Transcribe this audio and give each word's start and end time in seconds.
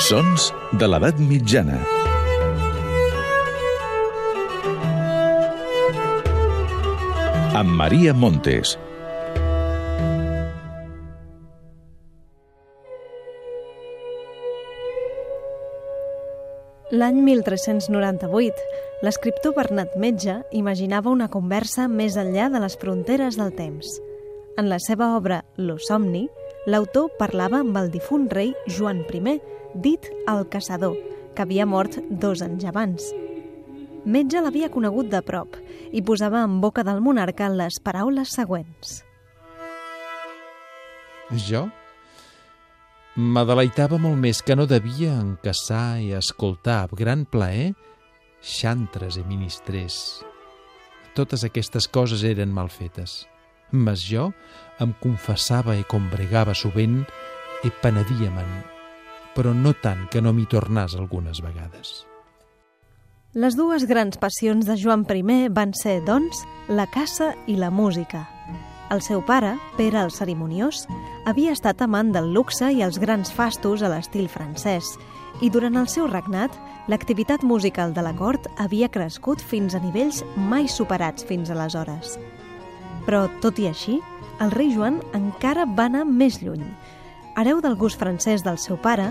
Sons 0.00 0.46
de 0.80 0.86
l'edat 0.88 1.18
mitjana. 1.20 1.76
Amb 7.60 7.74
Maria 7.76 8.14
Montes. 8.16 8.72
L'any 16.90 17.20
1398, 17.20 18.56
l'escriptor 19.04 19.52
Bernat 19.58 20.00
Metge 20.00 20.40
imaginava 20.56 21.12
una 21.12 21.28
conversa 21.28 21.90
més 21.92 22.16
enllà 22.16 22.48
de 22.48 22.64
les 22.64 22.80
fronteres 22.80 23.36
del 23.36 23.52
temps. 23.52 24.00
En 24.56 24.72
la 24.72 24.80
seva 24.80 25.12
obra 25.20 25.44
Lo 25.60 25.76
somni, 25.76 26.24
l'autor 26.66 27.08
parlava 27.18 27.60
amb 27.64 27.76
el 27.80 27.90
difunt 27.92 28.28
rei 28.32 28.52
Joan 28.68 29.04
I, 29.08 29.38
dit 29.74 30.10
el 30.28 30.46
Caçador, 30.48 30.96
que 31.34 31.42
havia 31.42 31.66
mort 31.66 31.96
dos 32.10 32.42
anys 32.42 32.64
abans. 32.64 33.12
Metge 34.04 34.40
l'havia 34.40 34.70
conegut 34.72 35.10
de 35.12 35.20
prop 35.22 35.56
i 35.92 36.02
posava 36.02 36.42
en 36.44 36.60
boca 36.60 36.84
del 36.84 37.00
monarca 37.00 37.48
les 37.48 37.80
paraules 37.80 38.32
següents. 38.32 39.04
Jo 41.48 41.68
m'adeleitava 43.16 43.98
molt 43.98 44.16
més 44.16 44.40
que 44.40 44.54
no 44.56 44.66
devia 44.70 45.12
en 45.18 45.34
caçar 45.42 46.00
i 46.00 46.12
escoltar 46.16 46.84
amb 46.84 46.94
gran 46.96 47.24
plaer 47.26 47.72
xantres 48.40 49.18
i 49.20 49.24
ministrers. 49.26 50.22
Totes 51.14 51.44
aquestes 51.44 51.88
coses 51.90 52.22
eren 52.24 52.52
mal 52.54 52.70
fetes, 52.70 53.26
mas 53.72 54.02
jo 54.06 54.30
em 54.80 54.92
confessava 55.02 55.76
i 55.76 55.84
combregava 55.84 56.54
sovint 56.54 57.02
i 57.64 57.72
penedia-me'n, 57.82 58.52
però 59.36 59.52
no 59.54 59.74
tant 59.76 60.06
que 60.10 60.22
no 60.24 60.32
m'hi 60.32 60.46
tornàs 60.48 60.96
algunes 60.96 61.42
vegades. 61.44 62.00
Les 63.30 63.54
dues 63.54 63.84
grans 63.86 64.18
passions 64.18 64.66
de 64.66 64.74
Joan 64.74 65.04
I 65.06 65.48
van 65.48 65.72
ser, 65.72 66.00
doncs, 66.04 66.44
la 66.68 66.86
caça 66.86 67.34
i 67.46 67.54
la 67.54 67.70
música. 67.70 68.28
El 68.90 69.02
seu 69.02 69.22
pare, 69.24 69.56
Pere 69.76 70.00
el 70.00 70.10
Cerimoniós, 70.10 70.88
havia 71.26 71.52
estat 71.52 71.80
amant 71.80 72.10
del 72.10 72.32
luxe 72.34 72.72
i 72.72 72.82
els 72.82 72.98
grans 72.98 73.30
fastos 73.30 73.82
a 73.82 73.88
l'estil 73.88 74.26
francès, 74.28 74.98
i 75.40 75.48
durant 75.48 75.76
el 75.76 75.86
seu 75.86 76.08
regnat, 76.08 76.50
l'activitat 76.88 77.44
musical 77.44 77.94
de 77.94 78.02
la 78.02 78.12
cort 78.18 78.48
havia 78.58 78.90
crescut 78.90 79.40
fins 79.40 79.76
a 79.76 79.80
nivells 79.80 80.24
mai 80.36 80.66
superats 80.66 81.22
fins 81.24 81.50
aleshores. 81.50 82.18
Però, 83.10 83.24
tot 83.42 83.56
i 83.58 83.64
així, 83.66 83.96
el 84.38 84.52
rei 84.54 84.68
Joan 84.70 85.00
encara 85.18 85.64
va 85.66 85.88
anar 85.88 86.04
més 86.06 86.36
lluny. 86.44 86.62
Hereu 87.34 87.58
del 87.58 87.74
gust 87.74 87.98
francès 87.98 88.44
del 88.46 88.54
seu 88.62 88.76
pare, 88.78 89.08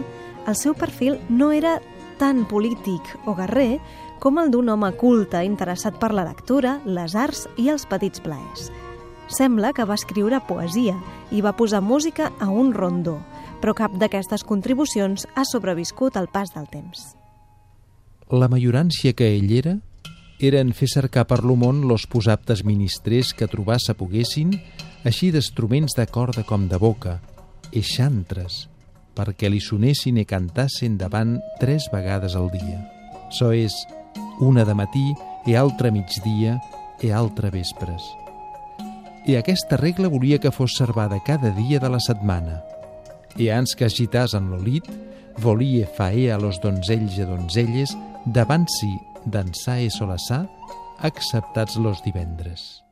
el 0.47 0.55
seu 0.55 0.72
perfil 0.72 1.17
no 1.28 1.50
era 1.52 1.81
tan 2.16 2.45
polític 2.47 3.09
o 3.27 3.33
guerrer 3.36 3.81
com 4.23 4.39
el 4.39 4.53
d'un 4.53 4.72
home 4.72 4.94
culte 4.95 5.42
interessat 5.44 5.97
per 6.00 6.14
la 6.16 6.23
lectura, 6.23 6.77
les 6.86 7.11
arts 7.11 7.44
i 7.59 7.67
els 7.73 7.83
petits 7.92 8.23
plaers. 8.23 8.70
Sembla 9.27 9.73
que 9.75 9.83
va 9.83 10.00
escriure 10.00 10.39
poesia 10.47 10.95
i 11.36 11.44
va 11.44 11.58
posar 11.59 11.83
música 11.83 12.31
a 12.39 12.47
un 12.47 12.72
rondó, 12.72 13.17
però 13.59 13.75
cap 13.75 14.00
d'aquestes 14.00 14.47
contribucions 14.47 15.27
ha 15.36 15.44
sobreviscut 15.44 16.16
al 16.16 16.31
pas 16.31 16.55
del 16.55 16.72
temps. 16.72 17.17
La 18.31 18.47
majorància 18.47 19.11
que 19.11 19.27
ell 19.36 19.52
era 19.59 19.81
era 20.40 20.62
en 20.64 20.72
fer 20.73 20.88
cercar 20.88 21.26
per 21.28 21.44
lo 21.44 21.58
món 21.59 21.84
los 21.88 22.08
posaptes 22.08 22.64
ministrers 22.64 23.34
que 23.36 23.48
trobar 23.52 23.80
se 23.84 23.94
poguessin, 23.94 24.56
així 25.04 25.34
d'instruments 25.36 25.98
de 26.00 26.08
corda 26.08 26.45
com 26.48 26.68
de 26.72 26.80
boca, 26.80 27.20
i 27.76 27.84
xantres, 27.84 28.67
perquè 29.16 29.52
li 29.52 29.60
sonessin 29.60 30.17
i 30.17 30.26
cantassin 30.26 30.98
davant 30.98 31.38
tres 31.60 31.90
vegades 31.92 32.38
al 32.40 32.48
dia. 32.56 32.80
So 33.36 33.52
és 33.52 33.76
una 34.40 34.64
de 34.66 34.73
matí 34.73 35.12
i 35.45 35.56
altra 35.60 35.92
migdia 35.92 36.55
i 37.04 37.11
altra 37.11 37.52
vespres. 37.52 38.02
I 39.28 39.36
aquesta 39.36 39.78
regla 39.78 40.10
volia 40.10 40.39
que 40.39 40.52
fos 40.55 40.78
servada 40.80 41.20
cada 41.26 41.52
dia 41.52 41.80
de 41.83 41.89
la 41.92 41.99
setmana. 41.99 42.64
I 43.38 43.52
ans 43.54 43.76
que 43.76 43.86
agitàs 43.86 44.33
en 44.39 44.49
l'olit, 44.49 44.88
volia 45.39 45.88
faer 45.88 46.32
a 46.33 46.39
los 46.39 46.60
donzells 46.64 47.20
i 47.20 47.28
donzelles 47.28 47.94
davant 48.26 48.66
dansar 49.25 49.80
i 49.83 49.89
solassar, 49.89 50.45
acceptats 50.99 51.77
los 51.77 52.03
divendres. 52.03 52.83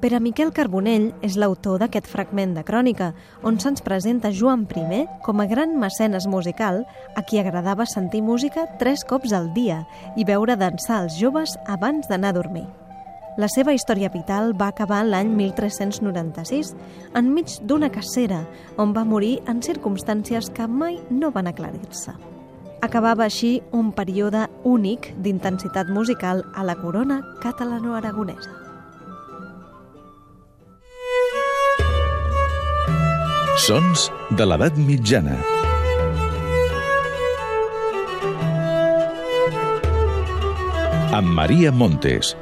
Pere 0.00 0.16
Miquel 0.16 0.48
Carbonell 0.56 1.10
és 1.20 1.34
l'autor 1.36 1.82
d'aquest 1.82 2.06
fragment 2.08 2.54
de 2.56 2.62
crònica, 2.64 3.10
on 3.44 3.58
se'ns 3.60 3.82
presenta 3.84 4.30
Joan 4.32 4.64
I 4.64 5.04
com 5.22 5.40
a 5.40 5.46
gran 5.46 5.76
mecenes 5.78 6.26
musical 6.26 6.86
a 7.14 7.22
qui 7.22 7.38
agradava 7.38 7.84
sentir 7.84 8.22
música 8.22 8.64
tres 8.78 9.04
cops 9.04 9.32
al 9.32 9.52
dia 9.52 9.86
i 10.16 10.24
veure 10.24 10.56
dansar 10.56 11.02
els 11.02 11.20
joves 11.20 11.58
abans 11.66 12.08
d'anar 12.08 12.30
a 12.30 12.32
dormir. 12.32 12.66
La 13.36 13.46
seva 13.48 13.74
història 13.74 14.08
vital 14.08 14.54
va 14.56 14.72
acabar 14.72 15.04
l'any 15.04 15.28
1396, 15.36 16.74
enmig 17.14 17.60
d'una 17.62 17.92
cacera, 17.92 18.46
on 18.78 18.96
va 18.96 19.04
morir 19.04 19.38
en 19.46 19.60
circumstàncies 19.60 20.50
que 20.50 20.66
mai 20.66 20.98
no 21.10 21.30
van 21.30 21.46
aclarir-se. 21.46 22.39
Acabava 22.80 23.26
així 23.26 23.58
un 23.76 23.90
període 23.92 24.46
únic 24.64 25.10
d'intensitat 25.20 25.90
musical 25.92 26.40
a 26.56 26.64
la 26.64 26.74
corona 26.80 27.20
catalano-aragonesa. 27.42 28.56
Sons 33.60 34.08
de 34.38 34.46
l'edat 34.48 34.78
mitjana. 34.80 35.36
Amb 41.20 41.36
Maria 41.36 41.72
Montes. 41.74 42.32